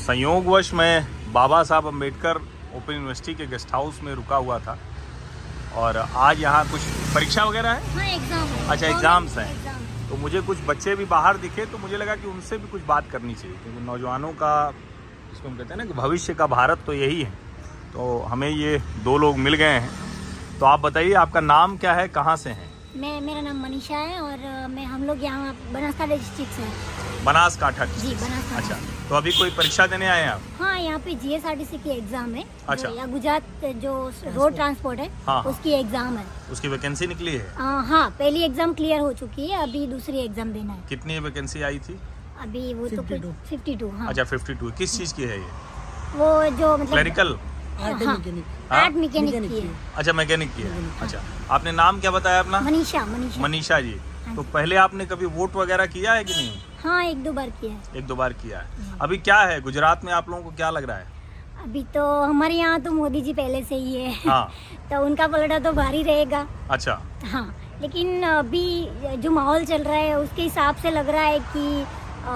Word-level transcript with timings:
संयोगवश 0.00 0.72
मैं 0.74 1.32
Baba 1.32 1.62
Saheb 1.62 1.86
Ambedkar 1.86 2.36
open 2.76 2.92
university 2.92 3.34
के 3.34 3.46
गेस्ट 3.46 3.72
हाउस 3.72 4.00
में 4.02 4.12
रुका 4.14 4.36
हुआ 4.36 4.58
था। 4.58 4.76
और 5.76 5.96
आज 5.96 6.40
यहाँ 6.40 6.64
कुछ 6.70 6.80
परीक्षा 7.14 7.44
वगैरह 7.44 7.70
है? 7.70 7.92
हाँ 7.94 8.06
एग्ज़ाम 8.06 8.70
अच्छा, 8.70 8.86
एग्ज़ाम्स 8.86 9.36
हैं। 9.38 9.50
एग्ज़ाम। 9.50 10.08
तो 10.08 10.16
मुझे 10.16 10.40
कुछ 10.42 10.58
बच्चे 10.66 10.94
भी 10.96 11.04
बाहर 11.06 11.36
दिखे 11.38 11.66
तो 11.66 11.78
मुझे 11.78 11.96
लगा 11.96 12.14
कि 12.16 12.26
उनसे 12.28 12.58
भी 12.58 12.68
कुछ 12.68 12.82
बात 12.86 13.10
करनी 13.10 13.34
चाहिए 13.34 13.56
क्योंकि 13.56 13.80
नौजवानों 13.80 14.32
का 14.32 14.70
जिसको 14.70 15.48
हम 15.48 15.56
कहते 15.56 15.68
हैं 15.70 15.78
ना 15.78 15.84
कि 15.84 15.92
भविष्य 15.92 16.34
का 16.34 16.46
भारत 16.48 16.82
तो 16.86 16.92
यही 16.94 17.22
है। 17.22 17.32
तो 17.92 18.18
हमें 18.22 18.48
ये 18.48 18.78
दो 19.04 19.18
लोग 19.18 19.38
मिल 19.38 19.54
गए 19.54 19.78
हैं। 19.78 20.58
तो 20.60 20.66
आप 20.66 20.80
बताइए 20.80 21.12
आपका 21.18 21.40
नाम 21.42 21.76
क्या 21.76 21.92
है 21.94 22.08
कहाँ 22.10 22.36
से 22.36 22.50
हैं? 22.50 22.70
मैं 22.96 23.20
मेरा 23.20 23.40
नाम 23.40 23.60
मनीषा 23.62 23.96
है 23.96 24.20
और 24.20 24.38
मैं 24.68 24.84
हम 24.84 25.02
लोग 25.04 25.22
यहाँ 25.24 25.54
बनासकांठा 25.72 26.14
डिस्ट्रिक्ट 26.14 26.52
से 26.52 26.62
हैं। 26.62 27.24
बनासकाठा 27.24 27.84
जी 27.84 28.14
बनासकांठा 28.14 28.56
अच्छा 28.56 29.08
तो 29.08 29.14
अभी 29.14 29.32
कोई 29.32 29.50
परीक्षा 29.56 29.86
देने 29.86 30.06
आए 30.06 30.22
हैं 30.22 30.28
आप? 30.28 30.40
हाँ 30.58 30.78
यहाँ 30.80 30.98
पे 31.04 31.14
जीएसआरटीसी 31.22 31.78
की 31.78 31.90
एग्ज़ाम 31.90 32.34
है। 32.34 32.44
अच्छा। 32.68 32.88
या 32.88 33.06
गुजरात 33.06 33.64
जो 33.82 33.92
रोड 34.26 34.54
ट्रांसपोर्ट 34.54 35.00
है 35.00 35.06
हाँ, 35.26 35.42
हाँ। 35.42 35.52
उसकी 35.52 35.70
एग्ज़ाम 35.72 36.16
है। 36.16 36.24
उसकी 36.52 36.68
वैकेंसी 36.68 37.06
निकली 37.06 37.32
है? 37.32 37.46
अ, 37.46 37.84
हाँ 37.88 38.08
पहली 38.18 38.42
एग्ज़ाम 38.44 38.74
क्लियर 38.74 39.00
हो 39.00 39.12
चुकी 39.12 39.46
है 39.48 39.62
अभी 39.62 39.86
दूसरी 39.86 40.18
एग्ज़ाम 40.24 40.52
देना 40.52 40.72
है। 40.72 40.82
कितनी 40.88 41.18
वैकेंसी 41.20 41.62
आई 41.62 41.78
थी? 41.78 41.98
अभी 42.42 42.72
वो 42.74 42.88
तो 42.88 43.02
फिफ्टी 43.50 43.74
टू 43.76 43.90
हाँ। 43.90 44.08
अच्छा 44.08 44.24
फिफ्टी 44.24 44.54
टू 44.54 44.70
किस 44.78 44.98
चीज़ 44.98 45.14
की 45.14 45.22
है 45.22 45.38
ये? 45.38 45.46
वो 46.16 46.28
जो 46.58 46.76
मतलब 46.76 46.92
क्लरिकल 46.92 47.36
आर्ट 47.84 48.02
हाँ, 48.02 48.14
हाँ? 48.16 48.80
आर्ट 48.82 48.94
मैकेनिक 48.94 49.34
मैकेनिक 49.34 49.50
की 49.50 49.60
है। 49.60 49.74
अच्छा 49.96 50.12
मैकेनिक 50.12 50.54
की 50.56 50.62
है। 50.62 50.84
अच्छा। 51.02 51.20
आपने 51.54 51.72
नाम 51.72 52.00
क्या 52.00 52.10
बताया 52.10 52.40
अपना? 52.40 52.60
मनीषा 52.60 53.04
मनीषा। 53.06 53.40
मनीषा 53.42 53.80
जी। 53.80 53.94
हाँ 54.26 54.34
तो 54.36 54.42
पहले 54.54 54.76
आपने 54.76 55.06
कभी 55.06 55.26
वोट 55.38 55.56
वगैरह 55.56 55.86
किया 55.86 56.12
है 56.12 56.24
कि 56.24 56.32
नहीं? 56.32 56.52
हाँ 56.84 57.04
एक 57.04 57.22
दो 57.24 57.32
बार 57.32 57.50
किया 57.60 57.72
है। 57.72 57.98
एक 57.98 58.06
दो 58.06 58.14
बार 58.16 58.32
किया 58.32 58.58
है। 58.58 58.98
अभी 59.00 59.16
क्या 59.18 59.38
है? 59.40 59.60
गुजरात 59.60 60.04
में 60.04 60.12
आप 60.12 60.28
लोगों 60.30 60.42
को 60.42 60.50
क्या 60.56 60.70
लग 60.70 60.84
रहा 60.84 60.96
है? 60.96 61.06
अभी 61.64 61.82
तो 61.94 62.04
हमारे 62.22 62.54
यहाँ 62.54 62.80
तो 62.80 62.92
मोदी 62.92 63.20
जी 63.20 63.32
पहले 63.34 63.62
से 63.64 63.74
ही 63.74 63.94
है। 63.94 64.12
हाँ। 64.28 64.44
तो 64.90 65.04
उनका 65.06 65.26
पलटा 65.28 65.58
तो 65.58 65.72
भारी 65.72 66.02
रहेगा। 66.02 66.46
अच्छा। 66.70 67.00
हाँ 67.32 67.44
लेकिन 67.82 68.22
अभी 68.22 68.64
जो 69.22 69.30
माहौल 69.30 69.64
चल 69.64 69.82
रहा 69.82 69.96
है 69.96 70.18
उसके 70.18 70.42
हिसाब 70.42 70.76
से 70.76 70.90
लग 70.90 71.08
रहा 71.08 71.22
है 71.24 71.38
कि 71.40 71.82
अ, 71.82 72.32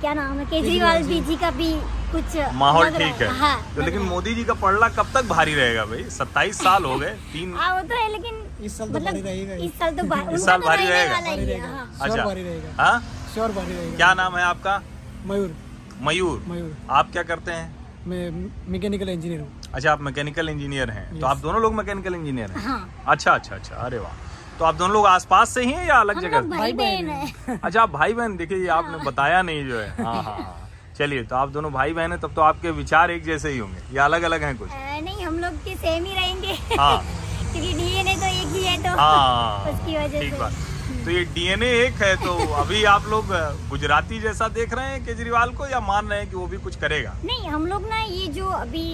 क्या 0.00 0.12
नाम 0.14 0.38
है? 0.38 0.44
केजरीवाल 0.46 1.02
जी। 1.02 1.20
जी 1.20 1.36
का 1.36 1.50
भी 1.50 1.72
कुछ 2.12 2.36
माहौल 2.54 2.90
ठीक 2.90 3.22
है। 3.22 3.28
हाँ। 3.38 3.56
तो 3.76 3.82
लेकिन 3.82 4.02
मोदी 4.02 4.34
जी 4.34 4.44
का 4.44 4.54
पलड़ा 4.60 4.88
कब 4.98 5.06
तक 5.14 5.24
भारी 5.28 5.54
रहेगा 5.54 5.84
भाई? 5.86 6.04
सत्ताईस 6.10 6.58
साल 6.62 6.84
हो 6.84 6.96
गए 6.98 7.10
तीन 7.32 7.54
हाँ 7.56 7.74
वो 7.74 7.80
तो 7.88 7.94
है 7.94 8.10
लेकिन 8.12 8.42
इस 8.64 8.76
साल 8.78 8.88
तो 8.88 9.00
भारी 9.00 9.20
रहेगा 9.20 9.54
इस 9.64 9.78
साल 9.78 9.94
तो 9.96 10.32
इस 10.34 10.44
साल 10.44 10.60
तो 10.60 10.66
भारी 10.66 10.86
रहेगा। 10.86 11.14
वाला 11.14 11.30
ही 11.30 11.52
अच्छा। 12.00 12.24
भारी 12.24 12.42
रहेगा। 12.42 12.82
हाँ? 12.82 13.02
श्योर 13.34 13.52
भारी 13.52 13.72
रहेगा। 13.72 13.96
क्या 13.96 14.12
नाम 14.14 14.36
है 14.36 14.44
आपका? 14.44 14.80
मयूर। 15.26 15.54
मयूर। 16.02 16.42
मयूर। 16.48 16.76
आप 16.90 17.10
क्या 17.12 17.22
करते 17.22 17.52
हैं? 17.52 17.74
मैं 18.06 18.30
मैकेनिकल 18.72 19.08
इंजीनियर 19.08 19.40
हूँ। 19.40 19.48
अच्छा 19.74 19.92
आप 19.92 20.00
मैकेनिकल 20.02 20.48
इंजीनियर 20.48 20.90
हैं। 20.90 21.20
तो 21.20 21.26
आप 21.26 21.36
दोनों 21.38 21.60
लोग 21.62 21.74
मैकेनिकल 21.74 22.14
इंजीनियर 22.14 22.50
हैं? 22.50 22.62
हाँ। 22.66 23.04
अच्छा 23.08 23.32
अच्छा 23.32 23.54
अच्छा। 23.54 23.74
अरे 23.76 23.98
वाह। 23.98 24.12
तो 24.58 24.64
आप 24.64 24.74
दोनों 24.74 24.92
लोग 24.92 25.06
आसपास 25.06 25.50
से 25.54 25.62
ही 25.64 25.72
हैं 25.72 25.86
या 25.88 25.98
अलग 26.00 26.20
जगह 26.20 26.40
भाई 26.50 26.72
भाई 26.72 27.02
बहन 27.02 27.58
अच्छा 27.62 27.82
आप 27.82 27.90
भाई 27.90 28.12
बहन 28.14 28.36
देखिए 28.36 28.58
ये 28.58 28.68
आपने 28.76 29.04
बताया 29.04 29.42
नहीं 29.42 29.68
जो 29.68 29.80
हाँ 29.98 30.14
हाँ 30.14 30.22
हाँ। 30.22 30.67
चलिए 30.98 31.22
तो 31.22 31.36
आप 31.36 31.48
दोनों 31.48 31.72
भाई 31.72 31.92
बहन 31.92 32.12
है 32.12 32.18
तब 32.18 32.32
तो 32.34 32.40
आपके 32.42 32.70
विचार 32.70 33.10
एक 33.10 33.24
जैसे 33.24 33.50
ही 33.50 33.58
होंगे। 33.58 33.96
या 33.96 34.04
अलग 34.04 34.22
अलग 34.22 34.42
हैं 34.42 34.56
कुछ। 34.58 34.70
आ, 34.70 35.00
नहीं 35.00 35.24
हम 35.24 35.38
लोग 35.38 35.54
के 35.64 35.74
सेम 35.76 36.04
ही 36.04 36.14
रहेंगे। 36.14 36.76
हाँ। 36.78 36.98
क्योंकि 37.52 37.72
डीएनए 37.72 38.14
तो 38.16 38.26
एक 38.26 38.56
ही 38.56 38.64
है 38.64 38.76
तो 38.82 38.96
हाँ। 38.98 39.64
उसकी 39.72 39.96
वजह 39.96 40.20
से। 40.20 40.76
तो 41.04 41.10
ये 41.10 41.24
डीएनए 41.34 41.66
एक 41.84 42.02
है 42.02 42.14
तो 42.16 42.32
अभी 42.54 42.82
आप 42.92 43.04
लोग 43.08 43.26
गुजराती 43.68 44.18
जैसा 44.20 44.48
देख 44.56 44.72
रहे 44.74 44.86
हैं 44.86 45.04
केजरीवाल 45.04 45.50
को 45.54 45.66
या 45.66 45.80
मान 45.80 46.06
रहे 46.08 46.18
हैं 46.20 46.28
कि 46.30 46.36
वो 46.36 46.46
भी 46.46 46.56
कुछ 46.58 46.76
करेगा? 46.76 47.14
नहीं 47.24 47.48
हम 47.48 47.66
लोग 47.66 47.88
ना 47.88 48.00
ये 48.02 48.26
जो 48.32 48.46
अभी 48.56 48.84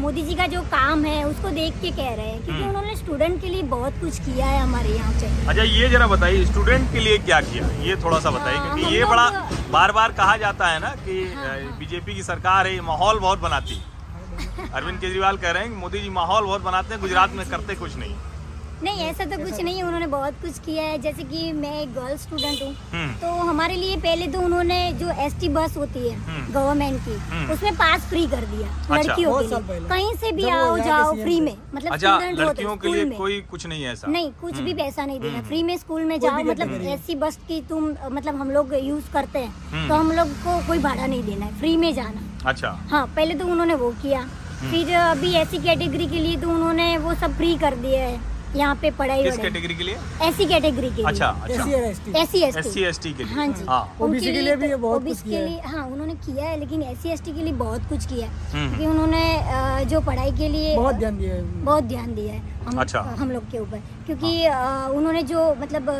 मोदी 0.00 0.22
जी 0.22 0.34
का 0.34 0.46
जो 0.46 0.60
काम 0.72 1.04
है 1.04 1.22
उसको 1.24 1.50
देख 1.50 1.80
के 1.82 1.90
कह 1.92 2.14
रहे 2.14 2.26
हैं 2.26 2.42
क्योंकि 2.44 2.52
हम्म। 2.52 2.68
उन्होंने 2.68 2.96
स्टूडेंट 2.96 3.40
के 3.40 3.48
लिए 3.48 3.62
बहुत 3.70 3.94
कुछ 4.00 4.18
किया 4.20 4.46
है 4.46 4.60
हमारे 4.60 4.88
यहाँ 4.88 5.12
पे 5.12 5.46
अच्छा 5.48 5.62
ये 5.62 5.88
जरा 5.88 6.06
बताइए 6.06 6.44
स्टूडेंट 6.44 6.92
के 6.92 7.00
लिए 7.00 7.18
क्या 7.20 7.40
किया? 7.42 7.68
ये 7.82 7.96
थोड़ा 8.04 8.18
सा 8.20 8.30
बताइए 8.30 8.56
हाँ, 8.56 8.74
क्योंकि 8.74 8.94
ये 8.94 9.04
बड़ा 9.04 9.28
बार 9.70 9.92
बार 9.92 10.12
कहा 10.12 10.36
जाता 10.36 10.68
है 10.68 10.78
ना 10.80 10.94
कि 11.04 11.22
हाँ, 11.34 11.46
हाँ। 11.46 11.78
बीजेपी 11.78 12.14
की 12.14 12.22
सरकार 12.22 12.66
है 12.66 12.74
ये 12.74 12.80
माहौल 12.92 13.18
बहुत 13.18 13.38
बनाती। 13.40 13.74
है 13.74 13.94
अरविंद 14.72 15.00
केजरीवाल 15.00 15.36
कह 15.36 15.50
रहे 15.50 15.62
हैं 15.62 15.72
कि 15.72 15.78
मोदी 15.78 16.00
जी 16.00 16.08
माहौल 16.12 16.44
बहुत 16.44 16.62
बनाते 16.62 16.94
हैं 16.94 17.00
गुजरात 17.00 17.32
में 17.32 17.48
करते 17.50 17.74
कुछ 17.74 17.96
नहीं। 17.96 18.14
नहीं 18.82 19.00
ऐसा 19.00 19.24
तो 19.24 19.36
कुछ 19.38 19.60
नहीं 19.60 19.76
है 19.76 19.82
उन्होंने 19.82 20.06
बहुत 20.06 20.34
कुछ 20.40 20.58
किया 20.58 20.82
है 20.84 20.98
जैसे 20.98 21.22
कि 21.24 21.52
मैं 21.54 21.72
एक 21.80 21.92
गर्ल 21.94 22.16
स्टूडेंट 22.16 22.62
हूँ 22.62 22.72
हम्म 22.92 23.12
तो 23.20 23.28
हमारे 23.42 23.74
लिए 23.74 23.96
पहले 23.98 24.26
तो 24.26 24.40
उन्होंने 24.40 24.76
जो 24.92 25.10
एसटी 25.18 25.48
बस 25.50 25.76
होती 25.76 26.08
है 26.08 26.14
हम्म। 26.16 26.52
गवर्नमेंट 26.52 27.00
की 27.04 27.14
हम्म। 27.30 27.52
उसमें 27.52 27.74
पास 27.74 28.08
फ्री 28.08 28.26
कर 28.26 28.44
दिया 28.46 28.68
अच्छा। 28.68 28.96
लड़कियों 28.98 29.38
के 29.38 29.46
लिए 29.46 29.88
कहीं 29.88 30.14
से 30.16 30.32
भी 30.32 30.48
आओ 30.50 30.76
जाओ 30.80 31.14
फ्री 31.14 31.40
में 31.40 31.56
मतलब 31.74 31.92
अच्छा 31.92 32.10
स्टूडेंट 32.10 32.38
लड़कियों 32.40 32.76
के 32.76 32.88
लिए 32.88 33.04
कोई 33.12 33.40
कुछ 33.50 33.66
नहीं 33.66 33.82
है 33.82 33.92
ऐसा 33.92 34.08
नहीं 34.08 34.30
कुछ 34.40 34.54
भी 34.54 34.60
हम्म। 34.60 34.82
पैसा 34.82 35.06
नहीं 35.06 35.20
देना 35.20 35.32
हम्म। 35.32 35.46
फ्री 35.46 35.62
में 35.62 35.76
स्कूल 35.78 36.04
में 36.04 36.18
जाओ 36.20 36.42
मतलब। 36.42 36.86
ऐसी 36.88 37.14
बस 37.16 37.38
की 37.48 37.60
तुम 37.68 37.90
मतलब 38.10 38.40
हम 38.40 38.50
लोग 38.50 38.74
यूज़ 38.82 39.10
करते 39.12 39.38
हैं 39.38 39.54
हम्म। 39.72 39.88
तो 39.88 39.94
हम 39.94 40.12
लोग 40.12 40.38
को 40.40 40.60
कोई 40.66 40.78
भाड़ा 40.80 41.06
नहीं 41.06 41.22
देना 41.24 41.46
है 41.46 41.58
फ्री 41.58 41.76
में 41.76 41.92
जाना 41.94 42.48
अच्छा 42.48 42.78
हाँ 42.90 43.06
पहले 43.06 43.34
तो 43.34 43.46
उन्होंने 43.46 43.74
वो 43.76 43.90
किया 44.02 44.20
हम्म। 44.20 44.70
फिर 44.70 44.94
अभी 44.96 45.32
ऐसी 45.36 45.58
कैटेगरी 45.58 46.06
के 46.06 46.18
लिए 46.18 46.36
तो 46.36 46.50
उन्होंने 46.50 46.96
वो 46.98 47.14
सब 47.16 47.36
फ्री 47.36 47.56
कर 47.58 47.74
दिया 47.78 48.02
है 48.02 48.35
यहाँ 48.56 48.74
पे 48.82 48.90
पढ़ाई 48.98 49.22
किस 49.22 49.36
कैटेगरी 49.36 49.74
के 49.74 49.84
लिए? 49.84 49.96
ऐसी 50.22 50.44
कैटेगरी 50.48 50.90
के 50.96 51.02
अच्छा 51.02 51.30
लिए 51.46 51.76
एस 51.76 51.98
अच्छा 51.98 52.16
S 52.16 52.32
T 52.32 52.40
S 52.58 52.72
C 52.72 52.82
S 52.84 53.00
T 53.02 53.12
के 53.12 53.24
लिए। 53.24 53.34
हाँ 53.34 53.46
जी। 53.48 53.64
हाँ। 53.68 53.80
OBC 53.98 54.22
के 54.24 54.40
लिए 54.40 54.56
भी 54.56 54.68
ये 54.68 54.76
बहुत 54.76 55.04
कुछ 55.04 55.20
किया 55.22 55.40
के 55.40 55.44
है। 55.44 55.48
लिए 55.50 55.60
हाँ 55.72 55.84
उन्होंने 55.86 56.14
किया 56.26 56.44
है 56.48 56.58
लेकिन 56.60 56.82
एस 56.82 56.98
सी 57.02 57.08
एस 57.12 57.22
टी 57.24 57.32
के 57.32 57.42
लिए 57.42 57.52
बहुत 57.62 57.88
कुछ 57.88 58.06
किया 58.06 58.26
है। 58.26 58.50
हम्म। 58.52 58.68
क्योंकि 58.68 58.86
उन्होंने 58.86 59.84
जो 59.90 60.00
पढ़ाई 60.00 60.32
के 60.38 60.48
लिए 60.48 60.74
बहुत 60.76 60.94
ध्यान 60.96 61.18
दिया 61.18 61.34
है 61.34 61.42
बहुत 61.64 61.84
ध्यान 61.84 62.14
दिया 62.14 62.32
है 62.34 62.54
हम 62.66 62.80
अच्छा। 62.80 63.00
हम 63.18 63.30
लोग 63.30 63.50
के 63.50 63.58
ऊपर। 63.58 63.82
क्योंकि 64.06 64.44
अ, 64.44 64.88
उन्होंने 64.94 65.22
जो 65.32 65.48
मतलब 65.60 65.90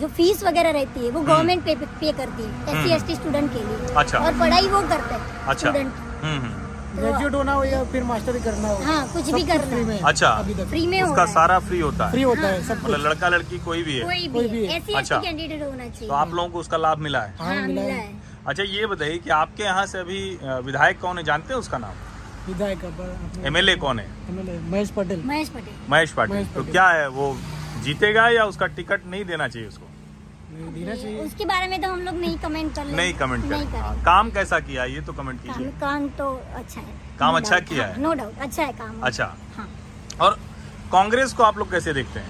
जो 0.00 0.08
फ़ीस 0.08 0.42
वगैरह 0.44 0.70
रहती 0.70 1.04
है 1.04 1.10
वो 1.10 1.20
गवर्नमेंट 1.22 1.64
पे 1.64 1.74
पे 2.00 2.12
करती 2.12 2.42
है 2.42 2.78
S 2.78 2.84
C 2.86 2.94
S 2.94 3.06
T 3.06 3.14
student 3.14 3.52
के 3.52 3.66
लिए। 3.66 3.94
अच्छा। 3.96 4.18
और 4.18 4.38
पढ़ाई 4.40 4.68
वो 4.68 4.80
करते 4.88 5.14
हैं 5.14 5.46
अच्छा। 5.46 5.58
स्टूडेंट 5.58 5.92
हम्म 6.24 6.40
हम्म। 6.40 6.68
ग्रेजुएट 6.94 7.34
होना 7.34 7.52
हो 7.52 7.64
या 7.64 7.82
फिर 7.84 8.02
मास्टर 8.04 8.38
करना 8.44 8.68
हो 8.68 8.82
हाँ, 8.84 9.06
कुछ 9.12 9.30
भी 9.30 9.42
करना 9.42 9.66
फ्री 9.66 9.84
में 9.84 10.00
अच्छा। 10.00 10.28
अभी 10.28 10.54
तक। 10.54 10.66
फ्री 10.68 10.86
में 10.86 11.02
उसका 11.02 11.24
सारा 11.32 11.58
फ्री 11.58 11.80
होता 11.80 12.04
है? 12.04 12.10
फ्री 12.10 12.22
होता 12.22 12.46
है 12.46 12.62
सब 12.64 12.82
मतलब 12.84 13.06
लड़का 13.06 13.28
लड़की 13.28 13.58
कोई 13.58 13.82
भी 13.82 13.96
है? 13.96 14.04
कोई 14.04 14.26
कोई 14.28 14.48
भी 14.48 14.58
भी 14.58 14.66
है। 14.66 14.80
अच्छा। 14.96 15.18
कैंडिडेट 15.18 15.62
होना 15.62 15.88
चाहिए। 15.88 16.08
तो 16.08 16.14
आप 16.14 16.34
लोगों 16.34 16.48
को 16.50 16.58
उसका 16.58 16.76
लाभ 16.76 16.98
मिला 16.98 17.20
है? 17.20 17.34
हाँ 17.40 17.54
हाँ 17.56 17.66
मिला 17.66 17.82
है। 17.82 18.08
अच्छा 18.46 18.62
ये 18.62 18.86
बताइए 18.86 19.18
कि 19.18 19.30
आपके 19.30 19.62
यहाँ 19.62 19.86
से 19.86 19.98
अभी 19.98 20.22
विधायक 20.66 21.00
कौन 21.00 21.18
है? 21.18 21.24
जानते 21.24 21.52
हैं 21.52 21.60
उसका 21.60 21.78
नाम? 21.78 21.94
विधायक 22.46 23.44
एमएलए 23.46 23.74
कौन 23.76 23.98
है? 23.98 24.08
महेश 24.70 24.90
पटेल। 24.90 25.22
महेश 25.26 25.48
पटेल। 25.48 25.74
महेश 25.90 26.12
पाटिल। 26.12 26.46
तो 26.54 26.64
क्या 26.64 26.88
है 26.88 27.08
वो 27.08 27.34
जीतेगा 27.84 28.28
या 28.28 28.44
उसका 28.44 28.66
टिकट 28.78 29.06
नहीं 29.06 29.24
देना 29.24 29.48
चाहिए 29.48 29.68
उसको? 29.68 29.86
नहीं 30.52 30.72
देना 30.74 30.94
चाहिए 30.94 31.18
उसके 31.20 31.44
बारे 31.44 31.66
में 31.68 31.80
तो 31.82 31.88
हम 31.88 32.00
लोग 32.02 32.14
नहीं 32.14 32.36
कमेंट 32.38 32.74
कर 32.76 32.84
नहीं 32.86 33.12
कमेंट 33.14 33.44
नहीं 33.44 33.66
करें। 33.66 33.80
हाँ, 33.80 33.94
काम 34.04 34.30
कैसा 34.30 34.58
किया? 34.60 34.84
ये 34.84 35.00
तो 35.00 35.12
कमेंट 35.12 35.40
काम 35.40 35.54
कीजिए। 35.54 35.72
काम 35.80 36.08
तो 36.18 36.28
अच्छा 36.54 36.80
है। 36.80 36.94
काम 37.18 37.34
No 37.34 37.36
अच्छा 37.36 37.56
doubt, 37.56 37.68
किया 37.68 37.84
हाँ, 37.84 37.92
है। 37.92 38.00
नो 38.02 38.12
डाउट 38.14 38.38
अच्छा 38.40 38.62
है 38.62 38.72
काम। 38.72 39.00
अच्छा। 39.02 39.24
हाँ। 39.56 39.68
और 40.20 40.38
कांग्रेस 40.92 41.32
को 41.32 41.42
आप 41.42 41.58
लोग 41.58 41.70
कैसे 41.70 41.92
देखते 41.92 42.20
हैं? 42.20 42.28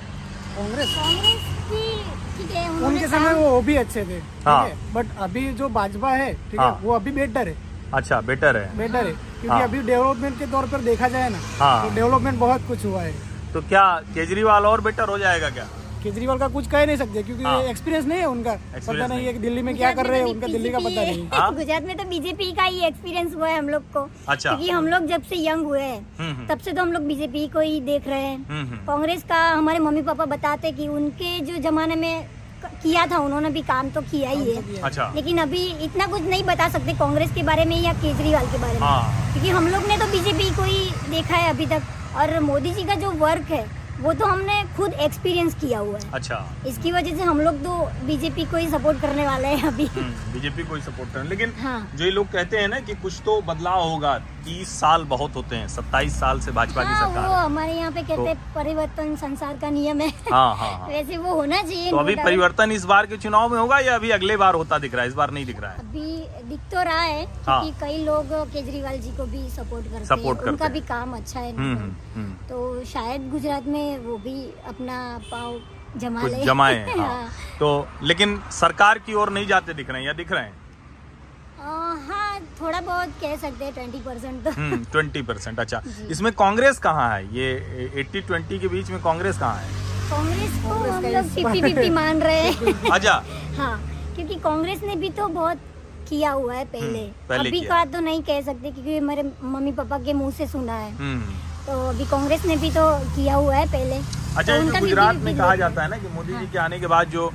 कांग्रेस? 0.56 0.94
कांग्रेस 0.96 1.40
की 1.70 2.38
ठीक 2.38 2.50
है 2.50 2.68
उनके 2.86 3.06
समय 3.08 3.34
वो 3.34 3.60
भी 3.62 3.76
अच्छे 3.76 4.04
थे 4.04 4.18
हाँ। 4.44 4.70
बट 4.94 5.16
अभी 5.20 5.48
जो 5.54 5.68
भाजपा 5.70 6.10
है 6.12 6.32
ठीक 6.50 6.60
हाँ। 6.60 6.72
है। 6.72 6.80
वो 6.82 6.92
अभी 6.94 7.10
बेटर 7.12 7.48
है। 7.48 7.56
अच्छा 7.94 8.20
बेटर 8.20 8.56
है। 8.56 8.76
बेटर 8.78 9.06
है 9.06 9.12
क्योंकि 9.12 9.48
हाँ। 9.48 9.62
अभी 9.62 9.78
डेवलपमेंट 9.82 10.38
के 10.38 10.46
तौर 10.46 10.66
पर 10.68 10.80
देखा 10.82 11.08
जाए 11.08 11.28
ना 11.28 11.38
हाँ। 11.58 11.88
तो 11.88 11.94
डेवलपमेंट 11.94 12.38
बहुत 12.38 12.66
कुछ 12.68 12.84
हुआ 12.84 13.02
है। 13.02 13.14
तो 13.52 13.60
क्या 13.68 13.84
केजरीवाल 14.14 14.66
और 14.66 14.80
बेटर 14.80 15.08
हो 15.08 15.18
जाएगा 15.18 15.50
क्या? 15.50 15.66
केजरीवाल 16.02 16.38
का 16.38 16.48
कुछ 16.48 16.66
कह 16.70 16.84
नहीं 16.86 16.96
सकते 16.96 17.22
क्योंकि 17.22 17.44
हाँ। 17.44 17.62
एक्सपीरियंस 17.62 18.06
नहीं 18.06 18.18
है 18.18 18.26
उनका। 18.26 18.52
पता 18.52 18.92
नहीं। 18.92 19.08
नहीं। 19.08 19.26
है 19.26 19.32
कि 19.32 19.38
दिल्ली 19.38 19.62
में 19.62 19.76
क्या 19.76 19.92
कर 19.92 20.06
रहे 20.06 20.18
हैं 20.18 20.26
तो 20.26 20.32
उनका 20.32 20.46
दिल्ली 20.46 20.70
का 20.70 20.78
पता 20.78 21.02
नहीं। 21.02 21.26
हाँ? 21.28 21.54
गुजरात 21.54 21.82
में 21.82 21.96
तो 21.96 22.04
बीजेपी 22.04 22.50
का 22.52 22.64
ही 22.64 22.84
एक्सपीरियंस 22.86 23.34
हुआ 23.34 23.48
है 23.48 23.58
हम 23.58 23.68
लोग 23.68 23.82
को। 23.92 24.08
अच्छा। 24.28 24.50
क्योंकि 24.50 24.70
हम 24.70 24.86
लोग 24.86 25.06
जब 25.06 25.22
से 25.22 25.46
यंग 25.46 25.66
हुए 25.66 25.82
हैं 25.82 25.98
हम्म 26.18 26.30
हम्म, 26.30 26.46
तब 26.46 26.58
से 26.58 26.72
तो 26.72 26.82
हम 26.82 26.92
लोग 26.92 27.02
बीजेपी 27.02 27.46
को 27.48 27.60
ही 27.60 27.80
देख 27.80 28.08
रहे 28.08 28.20
हैं। 28.20 28.36
हम्म 28.48 28.76
कांग्रेस 28.86 29.22
का 29.22 29.46
हमारे 29.48 29.78
मम्मी 29.78 30.02
पापा 30.02 30.24
बताते 30.26 30.72
कि 30.72 30.88
उनके 30.88 31.38
जो 31.40 31.56
जमाने 31.62 31.96
में 31.96 32.28
किया 32.82 33.06
था 33.06 33.18
उन्होंने 33.18 33.50
भी 33.50 33.60
काम 33.62 33.90
तो 33.90 34.00
किया 34.00 34.30
ही 34.30 34.50
है। 34.50 34.80
अच्छा। 34.80 35.12
लेकिन 35.16 35.38
अभी 35.38 35.66
इतना 35.84 36.06
कुछ 36.06 36.22
नहीं 36.22 36.42
बता 36.44 36.68
सकते 36.68 36.92
कांग्रेस 36.92 37.30
के 37.34 37.42
बारे 37.42 37.64
में 37.64 37.76
या 37.76 37.92
केजरीवाल 37.92 38.46
के 38.46 38.58
बारे 38.58 38.72
में। 38.72 38.80
हाँ। 38.80 39.32
क्योंकि 39.32 39.50
हम 39.50 39.68
लोग 39.68 39.86
ने 39.88 39.98
तो 39.98 40.06
बीजेपी 40.06 40.50
को 40.56 40.62
ही 40.62 40.90
देखा 41.10 41.36
है 41.36 41.50
अभी 41.50 41.66
तक। 41.66 41.82
और 42.16 42.38
मोदी 42.40 42.70
जी 42.70 42.84
का 42.84 42.94
जो 42.94 43.10
वर्क 43.18 43.50
है 43.50 43.64
वो 44.02 44.12
तो 44.14 44.26
हमने 44.26 44.62
खुद 44.76 44.92
एक्सपीरियंस 45.04 45.54
किया 45.60 45.78
हुआ 45.78 45.98
है। 45.98 46.10
अच्छा। 46.14 46.36
इसकी 46.66 46.92
वजह 46.92 47.16
से 47.16 47.22
हम 47.22 47.40
लोग 47.40 47.56
तो 47.64 47.74
बीजेपी 48.06 48.44
को 48.50 48.56
ही 48.56 48.68
सपोर्ट 48.68 49.00
करने 49.00 49.26
वाले 49.26 49.48
हैं 49.48 49.68
अभी। 49.68 49.88
बीजेपी 50.32 50.62
को 50.62 50.74
ही 50.74 50.82
सपोर्ट 50.82 51.12
करने 51.14 51.28
लेकिन 51.30 51.52
हाँ। 51.60 51.80
जो 51.94 52.04
ये 52.04 52.10
लोग 52.10 52.30
कहते 52.32 52.58
हैं 52.58 52.68
ना 52.68 52.78
कि 52.80 52.94
कुछ 53.02 53.20
तो 53.24 53.40
बदलाव 53.48 53.82
होगा 53.82 54.14
तीस 54.44 54.68
साल 54.80 55.04
बहुत 55.04 55.34
होते 55.36 55.56
हैं 55.56 55.68
सत्ताईस 55.68 56.18
साल 56.20 56.40
से 56.40 56.50
भाजपा 56.52 56.82
की 56.82 56.88
हाँ 56.88 57.08
सरकार 57.08 57.28
वो 57.28 57.34
हमारे 57.34 57.72
यहाँ 57.72 57.90
पे 57.92 58.00
कहते 58.02 58.16
तो- 58.16 58.26
हैं 58.26 58.36
परिवर्तन 58.54 59.14
संसार 59.16 59.56
का 59.58 59.70
नियम 59.70 60.00
है। 60.00 60.08
हाँ 60.32 60.56
हाँ 60.56 60.70
हाँ। 60.72 60.88
वैसे 60.88 61.16
वो 61.16 61.34
होना 61.34 61.62
चाहिए 61.62 61.90
तो 61.90 61.96
अभी 61.96 62.14
परिवर्तन 62.14 62.72
इस 62.72 62.84
बार 62.84 63.06
के 63.06 63.16
चुनाव 63.16 63.48
में 63.52 63.58
होगा 63.58 63.78
या 63.78 63.94
अभी 63.94 64.10
अगले 64.10 64.36
बार 64.36 64.54
होता 64.54 64.78
दिख 64.78 64.94
रहा 64.94 65.02
है? 65.02 65.08
इस 65.08 65.14
बार 65.14 65.30
नहीं 65.30 65.46
दिख 65.46 65.60
रहा 65.60 65.70
है। 65.70 65.78
अभी 65.78 66.46
दिख 66.48 66.60
तो 66.72 66.82
रहा 66.82 67.00
है 67.00 67.24
हाँ। 67.46 67.60
क्योंकि 67.62 67.80
कई 67.80 68.04
लोग 68.04 68.32
केजरीवाल 68.52 68.98
जी 68.98 69.16
को 69.16 69.24
भी 69.26 69.48
सपोर्ट 69.50 69.84
करते 69.84 70.14
Support 70.14 70.42
हैं। 70.42 70.52
उनका 70.52 70.68
भी 70.68 70.80
काम 70.80 71.16
अच्छा 71.16 71.40
है। 71.40 71.56
हम्म 71.56 71.76
हम्म, 71.76 71.94
हम्म। 72.14 72.32
तो 72.48 72.84
शायद 72.84 73.30
गुजरात 73.30 73.66
में 73.66 73.98
वो 73.98 74.16
भी 74.18 74.38
अपना 74.68 74.98
पाव 75.30 75.60
जमा 75.96 76.28
जमाए 76.44 76.84
हाँ। 76.98 77.28
तो 77.60 77.68
लेकिन 78.02 78.40
सरकार 78.52 78.98
की 78.98 79.14
ओर 79.14 79.30
नहीं 79.30 79.46
जाते 79.46 79.74
दिख 79.74 79.90
रहे 79.90 80.00
हैं 80.00 80.06
या 80.06 80.12
दिख 80.12 80.32
रहे 80.32 80.42
हैं? 80.42 80.52
हाँ, 81.60 81.96
हाँ 82.08 82.40
थोड़ा 82.60 82.80
बहुत 82.80 83.08
कह 83.20 83.36
सकते 83.36 83.64
हैं 83.64 83.72
ट्वेंटी 83.74 83.98
परसेंट 84.00 84.42
तो। 84.44 84.50
हम्म 84.50 84.84
ट्वेंटी 84.92 85.22
परसेंट 85.22 85.60
अच्छा। 85.60 85.80
इसमें 86.10 86.32
कांग्रेस 86.32 86.78
कहाँ 86.78 87.08
है? 87.14 87.24
ये 87.36 87.50
एट्टी 88.00 88.20
ट्वेंटी 88.20 88.58
के 88.58 88.68
बीच 88.68 88.90
में 88.90 89.00
कांग्रेस 89.02 89.38
कहाँ 89.38 89.56
है? 89.56 89.68
कांग्रेस 90.10 90.62
को 90.62 90.68
हम 90.68 91.04
लोग 91.06 91.28
फिफ्टी 91.34 91.62
फिफ्टी 91.62 91.90
मान 91.90 92.20
रहे 92.22 92.40
हैं। 92.40 92.90
अच्छा। 92.92 93.12
हाँ 93.56 93.74
क्योंकि 94.14 94.34
कांग्रेस 94.44 94.82
ने 94.84 94.96
भी 94.96 95.10
तो 95.18 95.26
बहुत 95.28 95.58
किया 96.08 96.30
हुआ 96.32 96.54
है 96.54 96.64
पहले 96.64 97.00
हम्म, 97.00 97.28
पहले। 97.28 97.48
अभी 97.48 97.60
का 97.60 97.84
तो 97.84 98.00
नहीं 98.00 98.22
कह 98.22 98.40
सकते 98.42 98.70
क्योंकि 98.70 98.98
मेरे 99.00 99.22
मम्मी 99.42 99.72
पापा 99.72 99.98
के 100.04 100.12
मुँह 100.12 100.30
से 100.38 100.46
सुना 100.46 100.74
है। 100.74 100.90
हम्म। 100.96 101.34
तो 101.66 101.78
अभी 101.88 102.04
कांग्रेस 102.10 102.44
ने 102.46 102.56
भी 102.56 102.70
तो 102.70 102.86
किया 103.16 103.34
हुआ 103.34 103.54
है 103.56 103.66
पहले। 103.72 104.00
अच्छा 104.36 104.56
तो 104.58 104.80
गुजरात 104.80 105.16
में 105.16 105.36
कहा 105.36 105.54
जाता 105.56 105.82
है 105.82 105.88
ना 105.90 105.96
कि 105.96 106.08
मोदी 106.14 106.32
जी 106.32 106.34
हाँ। 106.34 106.46
के 106.52 106.58
आने 106.58 106.78
के 106.80 106.86
बाद 106.86 107.08
जो 107.10 107.30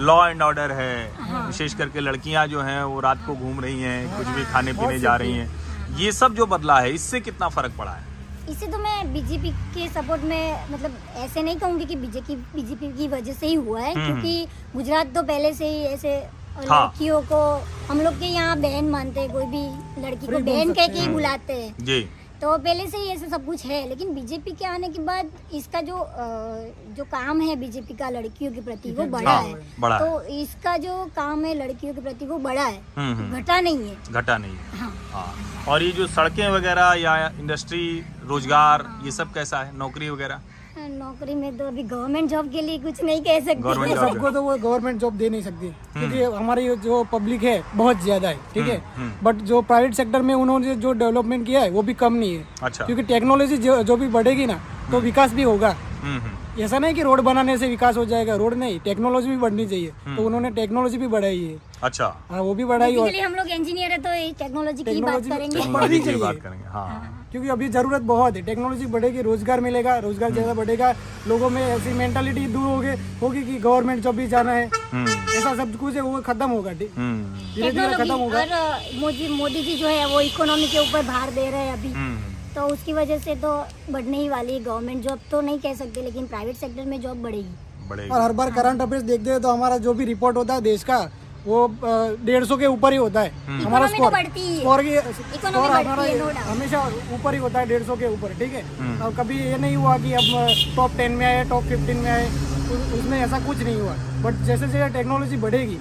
लॉ 0.00 0.26
एंड 0.26 0.42
ऑर्डर 0.42 0.72
है 0.72 1.14
हाँ। 1.20 1.46
विशेष 1.46 1.74
करके 1.74 2.00
लड़कियाँ 2.00 2.46
जो 2.46 2.60
हैं 2.62 2.82
वो 2.84 3.00
रात 3.00 3.24
को 3.26 3.34
घूम 3.36 3.60
रही 3.60 3.80
हैं 3.82 4.16
कुछ 4.16 4.26
भी 4.28 4.44
खाने 4.46 4.72
पीने 4.72 4.98
जा 4.98 5.14
रही 5.16 5.32
हैं 5.32 5.96
ये 5.96 6.12
सब 6.12 6.34
जो 6.34 6.46
बदला 6.48 6.78
है 6.80 6.92
इससे 6.92 7.20
कितना 7.20 7.48
फ़र्क 7.48 7.72
पड़ा 7.78 7.92
है 7.92 8.06
इसे 8.50 8.66
तो 8.66 8.78
मैं 8.78 9.12
बीजेपी 9.12 9.50
के 9.74 9.88
सपोर्ट 9.90 10.22
में 10.24 10.70
मतलब 10.70 10.92
ऐसे 11.16 11.42
नहीं 11.42 11.56
कहूँगी 11.56 11.84
कि 11.84 11.96
बीजेपी 11.96 12.36
बीजेपी 12.54 12.92
की 12.92 13.08
वजह 13.08 13.32
से 13.32 13.46
ही 13.46 13.54
हुआ 13.56 13.80
है 13.80 13.94
हम्म। 13.94 14.06
क्योंकि 14.06 14.46
गुजरात 14.74 15.12
तो 15.14 15.22
पहले 15.24 15.52
से 15.54 15.68
ही 15.68 15.82
ऐसे 15.86 16.14
हाँ। 16.58 16.84
लड़कियों 16.84 17.20
को 17.24 17.40
हम 17.88 18.00
लोग 18.00 18.14
के 18.20 18.26
यहाँ 18.26 18.58
बहन 18.60 18.88
मानते 18.90 19.20
हैं 19.20 19.30
कोई 19.32 19.44
भी 19.46 19.62
लड़की 20.02 20.26
को 20.26 20.38
बहन 20.40 20.72
कह 20.72 20.86
के 20.86 21.00
ही 21.00 21.08
बुलाते 21.08 21.52
हैं 21.54 21.84
जी 21.84 22.00
तो 22.42 22.56
पहले 22.58 22.86
से 22.86 22.98
ही 22.98 23.08
ऐसा 23.10 23.28
सब 23.28 23.46
कुछ 23.46 23.64
है 23.66 23.88
लेकिन 23.88 24.14
बीजेपी 24.14 24.50
के 24.50 24.64
आने 24.64 24.88
के 24.88 25.02
बाद 25.02 25.30
इसका 25.54 25.80
जो 25.80 25.96
जो 26.96 27.04
काम 27.04 27.40
है 27.40 27.56
बीजेपी 27.56 27.94
का 27.94 28.10
लड़कियों 28.10 28.52
के 28.52 28.60
प्रति 28.60 28.92
वो 28.92 29.04
बड़ा 29.04 29.30
हाँ, 29.30 29.42
है। 29.42 29.54
बड़ा 29.80 29.98
तो 29.98 30.22
इसका 30.22 30.76
जो 30.76 31.04
काम 31.16 31.44
है 31.44 31.54
लड़कियों 31.54 31.94
के 31.94 32.00
प्रति 32.00 32.26
वो 32.26 32.38
बड़ा 32.38 32.64
है। 32.64 32.80
हम्म, 32.96 33.14
हम्म। 33.16 33.40
घटा 33.40 33.60
नहीं 33.60 33.88
है। 33.88 33.96
घटा 34.12 34.38
नहीं 34.38 34.52
है। 34.52 34.78
हाँ। 34.78 34.92
हाँ। 35.12 35.64
और 35.68 35.82
ये 35.82 35.90
जो 35.92 36.06
सड़कें 36.06 36.48
वगैरह 36.48 36.92
या 36.92 37.16
इंडस्ट्री 37.40 38.04
रोज़गार 38.24 38.86
ये 39.04 39.10
सब 39.10 39.32
कैसा 39.34 39.58
है? 39.58 39.76
नौकरी 39.78 40.10
वगैरह? 40.10 40.40
नौकरी 40.80 41.34
में 41.34 41.56
तो 41.58 41.66
अभी 41.66 41.82
गवर्नमेंट 41.84 42.30
जॉब 42.30 42.50
के 42.52 42.62
लिए 42.62 42.78
कुछ 42.78 43.02
नहीं 43.02 43.20
कह 43.22 43.38
सकते। 43.40 43.94
सबको 43.96 44.30
तो 44.30 44.42
वो 44.42 44.56
गवर्नमेंट 44.58 45.00
जॉब 45.00 45.16
दे 45.16 45.28
नहीं 45.28 45.42
सकती 45.42 45.68
क्योंकि 45.94 46.22
हमारी 46.36 46.68
जो 46.78 47.02
पब्लिक 47.12 47.42
है 47.42 47.62
बहुत 47.74 48.02
ज़्यादा 48.02 48.28
है 48.28 48.36
ठीक 48.54 48.68
है? 48.68 48.76
हम्म, 48.76 49.02
हम्म। 49.02 49.24
बट 49.24 49.44
जो 49.44 49.60
प्राइवेट 49.62 49.94
सेक्टर 49.94 50.22
में 50.22 50.34
उन्होंने 50.34 50.74
जो 50.76 50.92
डेवलपमेंट 50.94 51.46
किया 51.46 51.60
है 51.60 51.70
वो 51.70 51.82
भी 51.82 51.94
कम 51.96 52.12
नहीं 52.14 52.34
है। 52.34 52.44
अच्छा। 52.62 52.84
क्योंकि 52.84 53.02
टेक्नोलॉजी 53.04 53.56
जो, 53.58 53.82
जो 53.82 53.96
भी 53.96 54.08
बढ़ेगी 54.08 54.46
ना 54.46 54.60
तो 54.90 55.00
विकास 55.00 55.32
भी 55.32 55.42
होगा। 55.42 55.76
हम्म 56.02 56.18
हम्म। 56.18 56.37
ऐसा 56.58 56.78
नहीं 56.78 56.94
कि 56.94 57.02
रोड 57.02 57.20
बनाने 57.20 57.56
से 57.58 57.68
विकास 57.68 57.96
हो 57.96 58.04
जाएगा 58.04 58.34
रोड 58.36 58.54
नहीं 58.54 58.78
टेक्नोलॉजी 58.84 59.28
भी 59.28 59.36
बढ़नी 59.36 59.66
चाहिए। 59.66 59.90
तो 60.16 60.22
उन्होंने 60.22 60.50
टेक्नोलॉजी 60.52 60.98
भी 60.98 61.06
बढ़ाई 61.08 61.38
है। 61.38 61.56
अच्छा। 61.82 62.06
हाँ 62.30 62.40
वो 62.42 62.54
भी 62.54 62.64
बढ़ाई 62.64 62.96
और 62.96 63.14
हम 63.16 63.34
लोग 63.34 63.48
इंजीनियर 63.48 63.90
है 63.90 63.98
तो 63.98 64.10
टेक्नोलॉजी 64.38 64.84
की 64.84 65.00
बात 65.02 65.24
करेंगे। 65.24 65.56
टेक्नोलॉजी 65.56 65.98
की 65.98 66.04
चाहिए। 66.04 66.20
बात 66.20 66.36
करेंगे 66.42 66.66
हाँ। 66.68 67.14
क्योंकि 67.32 67.48
अभी 67.48 67.68
ज़रूरत 67.68 68.02
बहुत 68.04 68.36
है। 68.36 68.42
टेक्नोलॉजी 68.42 68.86
बढ़ेगी 68.88 69.22
रोज़गार 69.22 69.60
मिलेगा 69.60 69.98
रोज़गार 70.00 70.30
ज़्यादा 70.32 70.54
बढ़ेगा। 70.54 70.94
लोगों 71.28 71.50
में 71.50 71.62
ऐसी 71.62 71.92
मेंटालिटी 71.94 72.46
दूर 72.48 72.66
होगी 72.66 72.94
होगी 73.22 73.42
कि 73.44 73.58
गवर्नमेंट 73.58 74.02
जॉब 74.02 74.16
भी 74.16 74.26
जाना 74.28 74.52
है 74.52 74.68
हम्म। 74.92 75.08
ऐसा 75.08 75.54
सब 75.56 75.76
कुछ 75.78 75.94
है 75.94 76.00
वो 76.02 76.20
खत्म 76.22 76.48
होगा 76.50 76.72
धीरे 76.72 76.90
हम्म। 76.96 77.54
धीरे 77.54 77.94
खत्म 77.94 78.14
होगा। 78.14 78.44
मोदी 79.00 79.28
मोदी 79.34 79.62
जी 79.62 79.76
जो 79.76 79.88
है 79.88 80.06
वो 80.06 80.20
इकोनॉमी 80.22 80.66
के 80.66 80.78
ऊपर 80.80 81.02
भार 81.06 81.30
दे 81.30 81.50
रहे 81.50 81.60
हैं 81.60 81.72
अभी। 81.72 81.92
हम्म। 81.92 82.17
तो 82.54 82.66
उसकी 82.68 82.92
वजह 82.92 83.18
से 83.18 83.34
तो 83.36 83.52
बढ़ने 83.90 84.18
ही 84.18 84.28
वाली 84.28 84.52
है 84.52 84.60
गवर्नमेंट 84.64 85.02
जॉब 85.02 85.18
तो 85.30 85.40
नहीं 85.40 85.58
कह 85.60 85.74
सकते 85.74 86.02
लेकिन 86.02 86.26
प्राइवेट 86.26 86.56
सेक्टर 86.56 86.84
में 86.84 87.00
जॉब 87.00 87.22
बढ़ेगी। 87.22 88.08
और 88.08 88.20
हर 88.20 88.32
बार 88.32 88.50
करंट 88.52 88.82
अफेयर्स 88.82 89.04
देखते 89.04 89.30
हैं 89.30 89.40
तो 89.40 89.52
हमारा 89.52 89.78
जो 89.78 89.94
भी 89.94 90.04
रिपोर्ट 90.04 90.36
होता 90.36 90.54
है 90.54 90.60
देश 90.62 90.82
का 90.84 90.98
वो 91.46 91.66
डेढ़ 92.24 92.44
सौ 92.44 92.56
के 92.56 92.66
ऊपर 92.66 92.92
ही 92.92 92.98
होता 92.98 93.20
है। 93.20 93.30
हमारा 93.46 93.86
Economy 93.86 93.90
तो 93.90 93.96
स्कोर 93.96 94.12
बढ़ती 94.12 94.40
ही 94.40 94.56
स्कोर 94.56 94.82
की 94.82 94.96
स्कोर 95.36 95.70
हमारा 95.70 96.02
है। 96.02 96.34
हमेशा 96.42 96.80
ऊपर 97.14 97.34
ही 97.34 97.40
होता 97.40 97.60
है 97.60 97.66
डेढ़ 97.68 97.82
सौ 97.82 97.96
के 97.96 98.12
ऊपर 98.14 98.34
ठीक 98.38 98.52
है? 98.52 98.62
हम्म। 98.78 99.02
और 99.02 99.14
कभी 99.16 99.38
ये 99.40 99.58
नहीं 99.58 99.76
हुआ 99.76 99.96
कि 99.98 100.12
अब 100.14 100.74
टॉप 100.76 100.96
टेन 100.96 101.12
में 101.12 101.24
आए 101.26 101.44
टॉप 101.50 101.64
फिफ्टीन 101.64 101.96
में 101.96 102.10
आए 102.10 102.26
उसमें 102.98 103.18
ऐसा 103.20 103.38
कुछ 103.46 103.58
नहीं 103.58 103.76
हुआ। 103.76 103.94
बट 104.22 104.44
जैसे 104.46 104.66
जैसे 104.66 104.88
टेक्नोलॉजी 104.94 105.36
बढ़ेगी 105.38 105.78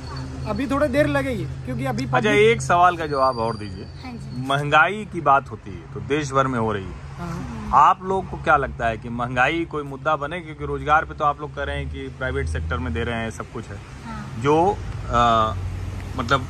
अभी 0.48 0.68
थोड़ी 0.68 0.88
देर 0.88 1.08
लगेगी 1.08 1.44
क्योंकि 1.66 1.86
अभी 1.86 2.06
अच्छा 2.14 2.32
एक 2.32 2.62
सवाल 2.62 2.98
का 2.98 3.06
जवाब 3.08 3.38
और 3.40 3.58
दीजिए। 3.58 3.86
हाँ 4.04 4.14
महँगाई 4.48 5.06
की 5.14 5.22
बात 5.22 5.50
होती 5.52 5.72
है 5.72 5.94
तो 5.94 6.00
देश 6.10 6.32
भर 6.32 6.48
में 6.48 6.60
हो 6.60 6.72
रही 6.74 6.84
है। 6.84 7.16
हाँ। 7.18 7.70
आप 7.76 8.04
लोग 8.04 8.30
को 8.30 8.38
क्या 8.44 8.56
लगता 8.58 8.88
है 8.88 8.98
कि 8.98 9.10
महँगाई 9.12 9.66
कोई 9.66 9.84
मुद्दा 9.84 10.16
बने? 10.16 10.40
क्योंकि 10.42 10.66
रोज़गार 10.66 11.06
पे 11.06 11.14
तो 11.14 11.26
आप 11.26 11.42
लोग 11.42 11.56
कह 11.56 11.64
रहे 11.64 11.78
हैं 11.78 11.90
कि 11.92 12.08
प्राइवेट 12.18 12.48
सेक्टर 12.48 12.78
में 12.78 12.94
दे 12.94 13.04
रहे 13.04 13.16
हैं 13.16 13.32
सब 13.32 13.52
कुछ 13.54 13.68
है। 13.68 13.78
हाँ। 14.06 14.42
जो 14.42 14.56
आ, 15.12 15.54
मतलब 16.18 16.48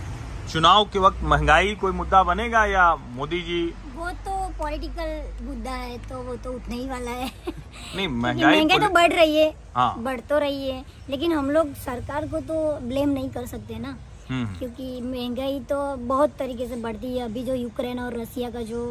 चुनाव 0.52 0.86
के 0.86 1.00
वक्त 1.00 1.24
महँगाई 1.24 1.76
कोई 1.76 1.92
मुद्दा 1.94 2.24
बनेगा 2.24 2.66
या 2.66 2.94
मोदी 2.96 3.42
जी? 3.42 3.64
वो 3.96 4.10
तो 4.26 4.37
पॉलिटिकल 4.58 5.46
मुद्दा 5.46 5.72
है 5.72 5.98
तो 6.10 6.22
वो 6.24 6.36
तो 6.36 6.52
उतना 6.54 6.76
ही 6.76 6.88
वाला 6.90 7.12
है। 7.12 7.32
नहीं 7.96 8.08
महँगाई 8.24 8.56
महँगाई 8.56 8.80
तो 8.80 8.90
बढ़ 8.94 9.14
रही 9.14 9.36
है 9.38 9.54
हाँ। 9.76 9.94
बढ़ 10.04 10.20
तो 10.30 10.40
रही 10.40 10.68
है 10.70 10.84
लेकिन 11.10 11.34
हम 11.34 11.52
लोग 11.52 11.74
सरकार 11.86 12.28
को 12.28 12.40
तो 12.42 12.56
ब्लेम 12.88 13.10
नहीं 13.10 13.30
कर 13.30 13.46
सकते 13.46 13.78
ना। 13.80 13.98
हम्म, 14.30 14.58
क्योंकि 14.60 15.02
महँगाई 15.02 15.60
तो 15.70 15.76
बहुत 15.98 16.32
तरीके 16.40 16.68
से 16.68 16.76
बढ़ती 16.76 17.18
है। 17.18 17.24
अभी 17.26 17.44
जो 17.44 17.54
यूक्रेन 17.56 18.00
और 18.00 18.18
रसिया 18.20 18.50
का 18.50 18.62
जो 18.62 18.82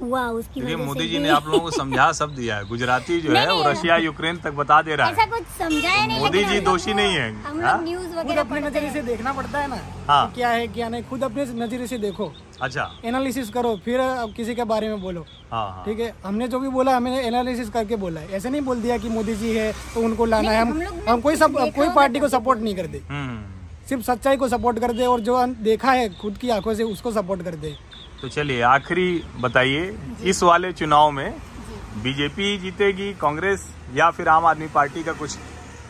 हुआ 0.00 0.26
उसकी 0.30 0.60
क्योंकि 0.60 0.76
मोदी 0.76 1.08
जी 1.08 1.18
ने 1.18 1.28
आप 1.30 1.46
लोगों 1.46 1.60
को 1.60 1.70
समझा 1.70 2.10
सब 2.12 2.34
दिया 2.34 2.56
है। 2.56 2.64
गुजराती 2.68 3.20
जो 3.20 3.32
है 3.32 3.52
वो 3.52 3.62
रशिया 3.64 3.96
यूक्रेन 3.98 4.36
तक 4.44 4.52
बता 4.54 4.80
दे 4.82 4.94
रहा 4.96 5.06
है। 5.06 5.12
ऐसा 5.12 5.26
कुछ 5.26 5.42
समझाया 5.58 6.06
नहीं 6.06 6.20
मोदी 6.20 6.44
जी 6.44 6.60
दोषी 6.62 6.94
नहीं 6.94 7.14
है, 7.14 7.30
हम 7.42 7.60
हाँ? 7.60 7.72
लोग 7.72 7.84
न्यूज़ 7.84 8.06
खुद 8.06 8.16
वगैरह 8.16 8.40
अपने 8.40 8.60
नज़रिए 8.60 8.90
से 8.90 9.02
देखना 9.02 9.32
पड़ता 9.32 9.58
है 9.58 9.68
ना 9.68 9.78
हाँ। 10.08 10.32
क्या 10.34 10.48
है 10.48 10.66
क्या 10.68 10.88
नहीं। 10.88 11.02
खुद 11.04 11.24
अपने 11.24 11.44
नज़रिए 11.56 11.86
से 11.86 11.98
देखो। 11.98 12.32
अच्छा। 12.62 12.90
एनालिसिस 13.04 13.50
करो 13.50 13.76
फिर 13.84 13.98
किसी 14.36 14.54
के 14.54 14.64
बारे 14.64 14.88
में 14.88 15.00
बोलो। 15.02 15.24
हाँ 15.52 15.70
हाँ। 15.70 15.84
ठीक 15.84 16.00
है? 16.00 16.12
हमने 16.24 16.48
जो 16.48 16.60
भी 16.60 16.68
बोला 16.68 16.96
हमने 16.96 17.20
एनालिसिस 17.26 17.70
करके 17.70 17.96
बोला 17.96 18.20
है। 18.20 18.30
ऐसे 18.32 18.50
नहीं 18.50 18.60
बोल 18.62 18.82
दिया 18.82 18.98
कि 18.98 19.08
मोदी 19.08 19.34
जी 19.36 19.56
है 19.56 19.72
तो 19.94 20.00
उनको 20.00 20.24
लाना 20.24 20.50
है। 20.50 20.60
हम 20.60 20.82
हम 21.08 21.20
कोई 21.20 21.36
सब 21.36 21.58
कोई 21.76 21.88
पार्टी 21.96 22.20
को 22.20 22.28
सपोर्ट 22.28 22.60
नहीं 22.60 22.74
करते। 22.76 23.02
हम्म। 23.10 23.86
सिर्फ़ 23.88 24.02
सच्चाई 24.02 24.36
को 24.36 24.48
सपोर्ट 24.48 24.78
करते 24.78 25.06
और 25.06 25.20
जो 25.20 25.46
देखा 25.62 25.92
है 25.92 26.08
खुद 26.14 26.36
की 26.38 26.50
आँखों 26.50 26.74
से 26.74 26.82
उसको 26.84 27.10
सपोर्ट 27.12 27.42
करते 27.42 27.74
तो 28.24 28.28
चलिए 28.28 28.60
आखिरी 28.62 29.06
बताइए 29.40 29.80
इस 30.24 30.42
वाले 30.42 30.72
चुनाव 30.72 31.10
में 31.10 31.34
बीजेपी 32.02 32.56
जीतेगी 32.58 33.12
कांग्रेस 33.14 33.66
या 33.94 34.10
फिर 34.10 34.28
आम 34.28 34.46
आदमी 34.46 34.66
पार्टी 34.74 35.02
का 35.04 35.12
कुछ? 35.12 35.36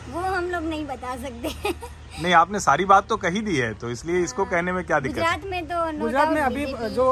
वो 0.09 0.21
हम 0.21 0.49
लोग 0.51 0.63
नहीं 0.63 0.85
बता 0.87 1.15
सकते। 1.17 1.71
नहीं 2.23 2.33
आपने 2.33 2.59
सारी 2.59 2.85
बात 2.85 3.07
तो 3.09 3.17
कही 3.17 3.41
दी 3.41 3.55
है 3.57 3.73
तो 3.75 3.89
इसलिए 3.89 4.23
इसको 4.23 4.45
कहने 4.45 4.71
में 4.71 4.83
क्या 4.85 4.99
दिक्कत 4.99 5.17
है? 5.17 5.23
गुजरात 5.23 5.51
में 5.51 5.67
तो 5.67 5.99
गुजरात 5.99 6.29
में 6.29 6.41
अभी 6.41 6.65
जो 6.95 7.09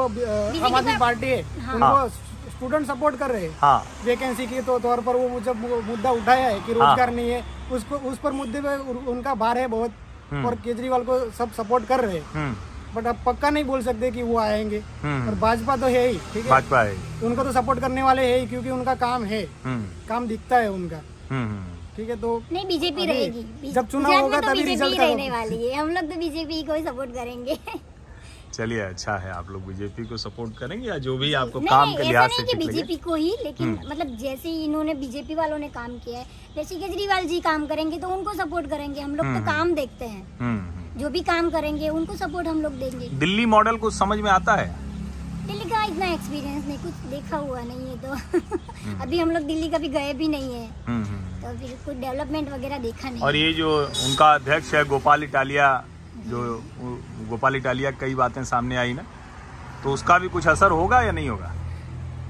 आम 0.60 0.74
आदमी 0.74 0.96
पार्टी 0.98 1.26
है 1.26 1.42
हाँ। 1.60 1.74
उनको 1.74 2.08
स्टूडेंट 2.50 2.86
सपोर्ट 2.86 3.18
कर 3.18 3.30
रहे 3.30 3.46
हैं। 3.46 3.56
हाँ। 3.60 3.84
वैकेंसी 4.04 4.46
के 4.46 4.60
तो 4.62 4.78
तौर 4.80 5.00
पर 5.00 5.16
वो 5.16 5.40
जब 5.40 5.66
मुद्दा 5.88 6.10
उठाया 6.12 6.48
है 6.48 6.60
कि 6.60 6.72
हाँ। 6.72 6.80
रोज़गार 6.80 7.14
नहीं 7.14 7.30
है। 7.30 7.42
उसको 7.72 7.96
उस 8.10 8.18
पर 8.18 8.32
मुद्दे 8.34 8.60
पे 8.60 8.76
उनका 9.12 9.34
भार 9.36 9.58
है 9.58 9.66
बहुत 9.68 9.96
हम्म। 10.30 10.46
और 10.46 10.54
केजरीवाल 10.64 11.02
को 11.04 11.18
सब 11.32 11.52
सपोर्ट 11.54 11.88
कर 11.88 12.00
रहे 12.00 12.18
हैं। 12.18 12.24
हम्म। 12.34 12.54
बट 12.94 13.06
अब 13.06 13.22
पक्का 13.26 13.50
नहीं 13.50 13.64
बोल 13.64 13.82
सकते 13.82 14.10
कि 14.10 14.22
वो 14.22 14.38
आएँगे। 14.38 14.82
हम्म। 15.02 15.28
और 15.28 15.34
भाजपा 15.34 15.76
तो 15.76 15.86
है 15.86 16.06
ही 16.08 16.18
ठीक 16.32 16.44
है? 16.44 16.50
भाजपा 16.50 16.82
है। 16.82 16.96
उनको 17.24 17.44
तो 17.44 17.52
सपोर्ट 17.52 17.80
करने 17.80 18.02
वाले 18.02 18.26
है 18.26 18.38
ही 18.40 18.46
क्योंकि 18.46 18.70
उनका 18.70 18.94
काम 18.96 19.24
है। 19.24 19.44
हम्म। 19.64 20.06
काम 20.08 20.26
दिखता 20.26 20.56
है 20.56 20.70
उनका। 20.72 21.00
हम्म। 21.30 21.48
हम्म। 21.48 21.72
ठीक 21.96 22.08
है 22.10 22.16
तो 22.20 22.42
नहीं 22.52 22.66
बीजेपी 22.66 23.06
रहेगी। 23.06 23.72
जब 23.72 23.88
चुनाव 23.88 24.12
होगा 24.12 24.40
तो 24.40 24.48
तभी 24.48 24.62
बीजेपी 24.62 24.70
रिज़ल्ट 24.70 25.00
रहने 25.00 25.30
वाली 25.30 25.66
है। 25.66 25.74
हम 25.74 25.90
लोग 25.90 26.10
तो 26.10 26.18
बीजेपी 26.18 26.62
को 26.62 26.74
ही 26.74 26.82
सपोर्ट 26.82 27.10
करेंगे। 27.10 27.58
चलिए 28.54 28.80
अच्छा 28.80 29.16
है। 29.16 29.30
आप 29.30 29.48
लोग 29.50 29.66
बीजेपी 29.66 30.04
को 30.04 30.16
सपोर्ट 30.16 30.56
करेंगे 30.58 30.88
या 30.88 30.98
जो 30.98 31.16
भी 31.18 31.32
आपको 31.34 31.58
नहीं 31.58 31.68
काम 31.68 31.88
नहीं, 31.88 31.96
के 31.96 32.02
लिहाज 32.02 32.30
से 32.30 32.42
नहीं 32.42 32.54
कि 32.54 32.66
बीजेपी 32.66 32.96
को 32.96 33.14
ही 33.14 33.34
लेकिन 33.44 33.68
हम्म। 33.68 33.90
मतलब 33.90 34.16
जैसे 34.18 34.48
ही 34.48 34.64
इन्होंने 34.64 34.94
बीजेपी 34.94 35.34
वालों 35.34 35.58
ने 35.58 35.68
काम 35.68 35.98
किया 35.98 36.18
है 36.18 36.26
जैसे 36.56 36.76
केजरीवाल 36.76 37.26
जी 37.26 37.40
काम 37.40 37.66
करेंगे 37.66 37.98
तो 37.98 38.08
उनको 38.08 38.34
सपोर्ट 38.34 38.66
करेंगे। 38.66 39.00
हम 39.00 39.14
लोग 39.16 39.26
हम्म, 39.26 39.40
तो 39.40 39.46
काम 39.46 39.74
देखते 39.74 40.04
हैं। 40.04 40.22
हम्म 40.38 40.58
हम्म। 40.60 40.83
जो 40.96 41.08
भी 41.10 41.20
काम 41.22 41.50
करेंगे 41.50 41.88
उनको 41.88 42.16
सपोर्ट 42.16 42.46
हम 42.48 42.60
लोग 42.62 42.72
देंगे। 42.78 43.08
दिल्ली 43.18 43.46
मॉडल 43.46 43.76
कुछ 43.76 43.94
समझ 43.94 44.18
में 44.18 44.30
आता 44.30 44.54
है? 44.56 44.66
दिल्ली 45.46 45.64
का 45.70 45.82
इतना 45.84 46.06
एक्सपीरियंस 46.06 46.66
नहीं 46.66 46.78
कुछ 46.78 46.94
देखा 47.10 47.36
हुआ 47.36 47.60
नहीं 47.62 47.88
है 47.88 47.96
तो। 48.02 48.12
हम्म। 48.12 49.00
अभी 49.02 49.18
हम 49.18 49.30
लोग 49.30 49.42
दिल्ली 49.46 49.68
कभी 49.68 49.88
गए 49.88 50.12
भी 50.14 50.28
नहीं 50.28 50.54
है। 50.54 50.66
हम्म, 50.86 51.04
हम्म। 51.04 51.40
तो 51.42 51.58
फिर 51.58 51.76
कुछ 51.86 51.96
डेवलपमेंट 51.96 52.50
वगैरह 52.52 52.78
देखा 52.78 53.10
नहीं। 53.10 53.22
और 53.22 53.36
ये 53.36 53.52
जो 53.52 53.70
उनका 54.04 54.32
अध्यक्ष 54.34 54.74
है 54.74 54.84
गोपाल 54.84 55.24
इटालिया 55.24 55.66
जो 56.26 56.40
गोपाल 57.30 57.56
इटालिया 57.56 57.90
कई 58.00 58.14
बातें 58.14 58.42
सामने 58.44 58.76
आई 58.76 58.92
ना 58.92 59.02
तो 59.84 59.92
उसका 59.92 60.18
भी 60.18 60.28
कुछ 60.28 60.46
असर 60.48 60.70
होगा 60.70 61.00
या 61.02 61.12
नहीं 61.12 61.28
होगा? 61.28 61.52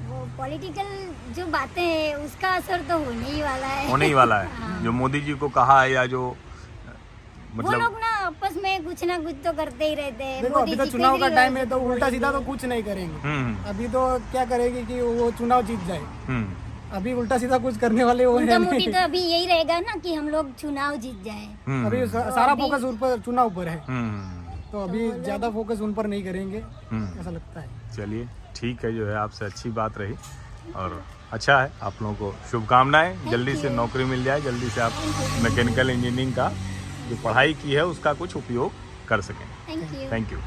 वो 0.08 0.26
पॉलिटिकल 0.38 0.88
जो 1.36 1.46
बातें 1.50 1.82
हैं 1.82 2.14
उसका 2.16 2.48
असर 2.56 2.80
तो 2.88 2.98
होने 3.04 3.30
ही 3.30 3.42
वाला 3.42 3.66
है। 3.66 3.88
होने 3.90 4.06
ही 4.06 4.14
वाला 4.14 4.40
है। 4.40 4.48
हाँ। 4.60 4.80
जो 4.82 4.92
मोदी 4.92 5.20
जी 5.20 5.34
को 5.34 5.48
कहा 5.58 5.80
है 5.82 5.92
या 5.92 6.06
जो 6.06 6.22
मतलब 7.56 7.64
वो 7.66 7.80
लोग 7.80 7.98
ना 8.00 8.12
आपस 8.24 8.56
में 8.62 8.84
कुछ 8.84 9.04
ना 9.04 9.18
कुछ 9.18 9.34
तो 9.44 9.52
करते 9.52 9.88
ही 9.88 9.94
रहते 9.94 10.24
हैं। 10.24 10.42
देखो 10.42 10.60
अभी 10.60 10.76
तो 10.76 10.86
चुनाव 10.86 11.18
का 11.20 11.28
टाइम 11.30 11.56
है 11.56 11.64
तो 11.66 11.78
उल्टा 11.80 12.10
सीधा 12.10 12.30
तो 12.32 12.40
कुछ 12.42 12.64
नहीं 12.64 12.82
करेंगे। 12.82 13.18
हम्म। 13.20 13.56
अभी 13.68 13.88
तो 13.88 14.06
क्या 14.30 14.44
करेगी 14.44 14.84
कि 14.86 15.00
वो 15.00 15.30
चुनाव 15.32 15.62
जीत 15.62 15.86
जाए। 15.88 16.00
हम्म। 16.26 16.96
अभी 16.96 17.12
उल्टा 17.14 17.38
सीधा 17.38 17.58
कुछ 17.58 17.78
करने 17.78 18.04
वाले 18.04 18.26
वो 18.26 18.38
है 18.38 18.58
नहीं। 18.60 18.88
तो 18.88 18.98
अभी 18.98 19.18
यही 19.20 19.46
रहेगा 19.46 19.78
ना 19.80 19.96
कि 19.98 20.14
हम 20.14 20.28
लोग 20.28 20.54
चुनाव 20.56 20.96
जीत 20.98 21.22
जाए। 21.24 21.48
हम्म। 21.66 21.86
अभी 21.86 22.06
सारा 22.06 22.54
फोकस 22.54 22.84
उन 22.84 22.96
पर 22.98 23.18
चुनाव 23.20 23.50
पर 23.54 23.68
है। 23.68 23.78
तो 24.72 24.82
अभी 24.82 25.10
ज़्यादा 25.12 25.50
फोकस 25.50 25.80
उन 25.80 25.92
पर 25.94 26.06
नहीं 26.06 26.24
करेंगे 26.24 26.58
ऐसा 26.58 27.30
लगता 27.30 27.60
है। 27.60 27.68
चलिए 27.96 28.28
ठीक 28.56 28.84
है 28.84 28.94
जो 28.94 29.06
है 29.06 29.16
आपसे 29.18 29.44
अच्छी 29.44 29.70
बात 29.72 29.98
रही। 29.98 30.14
और 30.76 31.02
अच्छा 31.32 31.60
है 31.60 31.70
आप 31.82 31.94
लोगों 32.02 32.14
को 32.14 32.34
शुभकामनाएँ। 32.50 33.16
जल्दी 33.30 33.54
से 33.56 33.70
नौकरी 33.70 34.04
मिल 34.04 34.24
जाए 34.24 34.40
जल्दी 34.40 34.68
से 34.68 34.80
आप 34.80 34.92
मैकेनिकल 35.42 35.90
इंजीनियरिंग 35.90 36.32
का 36.32 36.52
जो 37.08 37.16
पढ़ाई 37.24 37.54
की 37.54 37.72
है 37.72 37.86
उसका 37.86 38.12
कुछ 38.14 38.36
उपयोग 38.36 38.72
कर 39.08 39.20
सकें। 39.20 39.46
Thank 40.12 40.32
you 40.32 40.38